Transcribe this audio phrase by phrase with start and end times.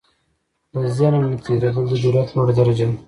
[0.81, 2.95] له ظلم نه تېرېدل، د جرئت لوړه درجه ده.